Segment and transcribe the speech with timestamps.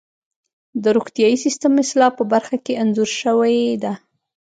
[0.83, 3.93] د روغتیايي سیستم اصلاح په برخه کې انځور شوې ده.